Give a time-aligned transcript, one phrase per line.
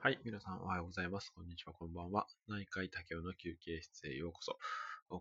[0.00, 1.32] はい、皆さんおはようございます。
[1.34, 2.28] こんにちは、こんばんは。
[2.46, 4.56] 内科医竹雄の休憩室へようこそ。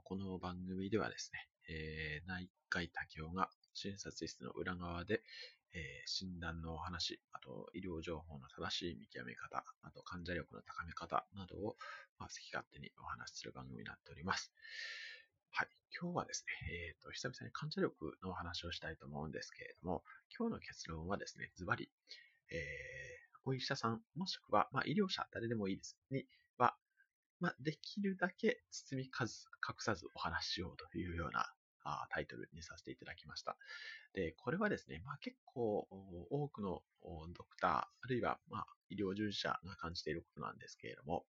[0.03, 5.23] この番組ではですね、えー、内科医竹雄が診察室の裏側で、
[5.73, 11.75] えー、診断のお話、あと医療情報の正しい見極め方、あと患者力の高め方などを、
[12.20, 14.54] まあ、好き勝手にお話しする番組になっております。
[15.50, 15.68] はい。
[16.00, 20.04] 今日はですね、えっ、ー、と、久々に患者力のお話をしたいと思うんですけれども、
[20.38, 21.89] 今日の結論はですね、ズバリ、
[22.52, 23.16] えー、
[23.47, 26.25] お医者さん、もしくは、まあ、医療者、誰でもいいです、に
[26.57, 26.75] は、
[27.39, 29.29] まあ、できるだけ包み隠
[29.79, 31.45] さずお話ししようというような
[32.09, 33.55] タイトルにさせていただきました。
[34.13, 35.87] で、これはですね、まあ、結構
[36.29, 36.83] 多くの
[37.33, 41.25] ドクター、あるいはま医療従事者が感じていることなんですけれども、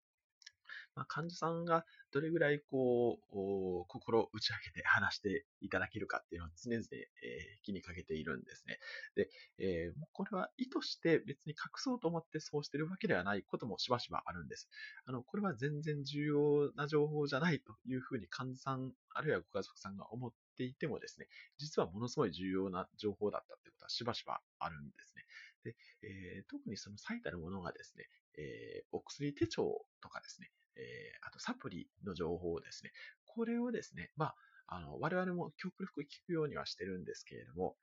[0.95, 8.79] まあ、患者さんがどれぐらいこう、心打ち明けて話していただけるかっていうのを常々、えー、気にかけているんですね。
[9.15, 14.69] で、えー、これは意図して別に隠そうと思ってそうしてるわけではないこともしばしばあるんです。
[15.05, 25.25] あの、これは全然重要な情報じゃないというふうに患者さん、あるいはご家族さんが思っていてもですね、実はものすごい重要な情報だったってことはしばしばあるんですね。
[25.63, 28.05] で、えー、特にその最たるものがですね、
[28.37, 32.91] えー、お薬手帳とかですね、え、あとサプリの情報をですね、
[33.25, 34.35] これをですね、まあ、
[34.67, 37.75] あの、我々も極力聞くようにはしてるんですけれども、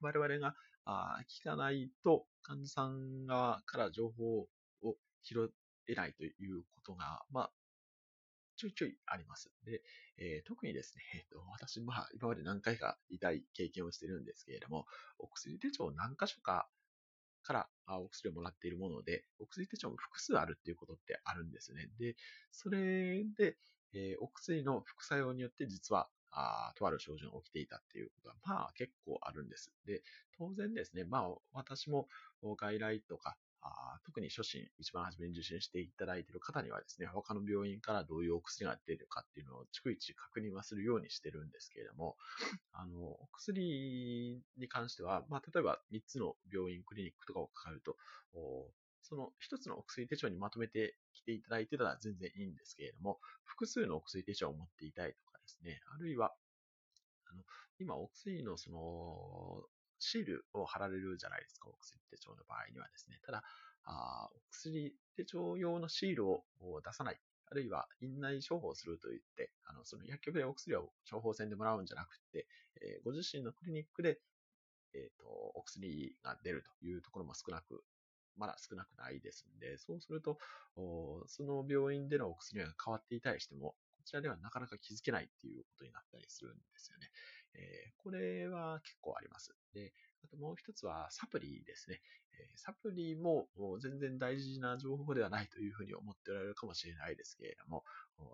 [0.00, 0.54] 我々が
[0.84, 5.50] あ聞かないと患者さん側から情報を拾
[5.88, 7.50] えないということが、まあ、
[8.56, 9.50] ちょいちょいあります。
[9.64, 9.82] で、
[10.18, 14.86] えー、特にですね、えーと、私、まあ、今まで何回か痛い経験をしてるんですけれども、
[15.18, 16.68] お薬手帳を何箇所か
[17.46, 21.88] からお薬をもらっているもので、お薬手帳も複数あるっていうことってあるんですね。
[21.98, 22.16] で、
[22.50, 23.56] それで、
[23.94, 29.72] えー、お薬の副作用によって実はあとある症状が起きていたっていうことは、まあ結構あるんです。
[29.86, 30.02] で、
[30.36, 32.08] 当然ですね、まあ私も
[32.42, 33.36] 外来とか、
[34.04, 42.16] 特に初診、一番初めに受診していただいている方にはですね、他の病院からどういうお薬が出るかっていうのを逐一確認はするようにしてるんですけれども、
[42.72, 47.96] あの、お薬に関しては、まあ、例えば3つの病院、クリニックとかを抱えると、
[49.02, 56.34] その1つのお薬手帳にまとめてきていただいてたら全然いいんですけれども、複数のお薬手帳を持っていたいとかですね、あるいは、
[57.30, 57.42] あの
[57.78, 59.62] 今、お薬のその、
[59.98, 63.18] シールを貼られるじゃないですか、お薬手帳の場合にはですね。
[63.24, 63.44] ただ、
[63.84, 66.44] あお薬手帳用のシールを
[66.84, 67.20] 出さない、
[67.50, 72.46] あるいは院内処方するといって、あのその薬局でお薬を処方箋でもらうんじゃなくて、
[72.82, 74.20] えー、ご自身のクリニックで、
[74.94, 77.84] えーと、お薬が出るというところも少なく、
[78.36, 80.38] まだ少なくないですんで、そうすると、
[81.26, 87.10] その病院でのお薬が変わっていたりしても、こちらではなかなか気づけないっていうことになったりするんですよね。
[87.58, 89.54] え、これは結構あります。
[89.72, 89.92] で、
[90.24, 92.00] あともう一つはサプリですね。
[92.38, 93.48] え、サプリも
[93.80, 97.84] 全然大事な情報ではないというふうに思っておられるかもしれないですけれども、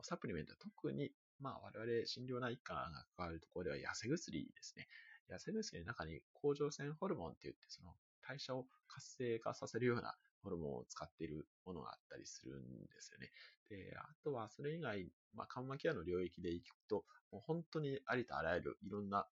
[0.03, 4.89] サプリメントは特に、まあ、我々診療内科が関わるところでは痩せ薬ですね。
[5.31, 7.95] 痩せ薬の中に甲状腺ホルモンって言って、その
[8.27, 13.31] 代謝を活性化させるようなホルモンを使っているものがあったりするんですよね。
[13.69, 19.27] で、あとはそれ以外、まあ、緩和ケアの領域でいくと、もう本当にありとあらゆるいろんな、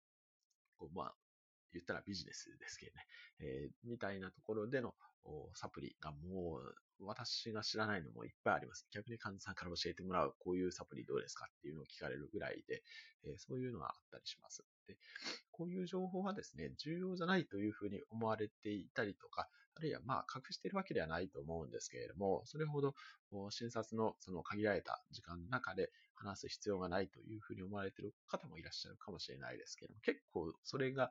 [0.78, 1.14] こうまあ、
[1.72, 3.06] 言ったらビジネスですけどね、
[3.40, 4.94] えー、みたいなところでの
[5.54, 8.86] サプリがもう私が知らないのもいっぱいあります。
[8.92, 12.82] 逆に患者さんから教えてもらう、こういうサプリどうですかっていうのを聞かれるぐらいで、
[13.24, 14.64] えー、そういうのがあったりします。
[14.86, 14.96] で、
[15.50, 19.48] こういう情報はですね、重要じゃないというふうに思われていたりとか、
[19.80, 22.94] あるいはまあ隠しているわけではないと思うんですけれども、それほど
[23.48, 31.10] 診察のその限られた時間の中で話す必要がないというふうに思われている方もいらっしゃるかもしれないですけれども、結構それが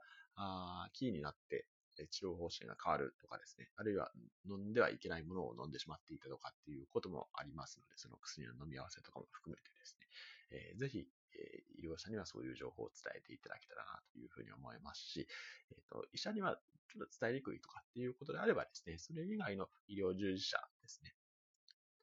[0.93, 1.65] キーになって
[2.11, 4.11] 治療方針が変わるとかですね、あるいは
[4.47, 10.07] 飲んではいけないものを飲んでしまっていたとかっていうこともありますので、その薬の飲み合わせとかも含めてですね、
[10.51, 15.27] えー、ぜひ、えー、医療者にはそういう情報を伝えていただけたらなというふうに思いますし、
[15.71, 16.57] えーと、医者には
[16.89, 21.13] ちょっと伝えにくいとかっていうことであればですね、それ以外の医療従事者ですね、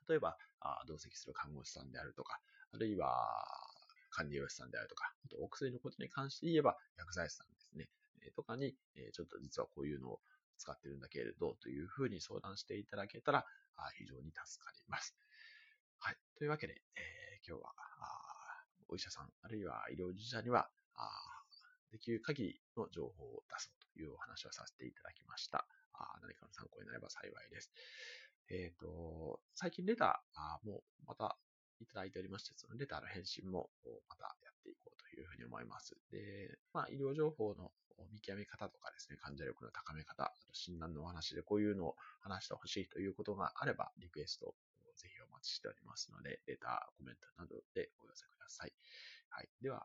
[0.09, 2.39] 例えば、あ同席する看護師さんであるとか、
[2.73, 3.11] あるいは
[4.11, 7.89] 管理栄養士さんであるとか、あとお薬のことに関して言えば薬剤師さんですね。
[8.27, 10.21] えとかに、えちょっと実はこういうのを
[10.59, 13.45] 使ってるんだけれど、というふうに相談していただけたら、
[13.77, 15.15] あ非常に助かります。
[15.99, 16.17] はい。
[16.39, 17.73] というわけで、えー、今日は、
[18.89, 21.11] お医者さん、あるいは医療従事者には、あ
[21.91, 25.67] できる限りの情報を出そうというお話をさせていただきました。
[25.95, 27.71] あ何かの参考になれば幸いです。
[28.51, 30.23] えっ、ー、と、最近出た、
[30.65, 31.37] もまた
[31.81, 33.71] いただいておりまして、そのレターの返信も
[34.09, 35.97] またやっていこうというふうに思います。
[36.11, 37.73] で、まあ、医療情報の
[38.13, 44.55] 見極め方とかですね、患者力の高め方、あと診断のお話でこういうのを話してほしいということがあれば、リクエストを
[44.97, 48.16] ぜひお待ちしておりますので、レター、コメントなどでお寄。
[49.67, 49.83] では、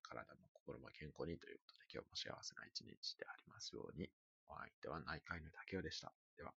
[0.00, 4.08] 体も心も健康にということで、今日も幸せな一日でありますように。
[4.48, 6.10] お相手は内科医の竹雄でした。
[6.38, 6.54] では。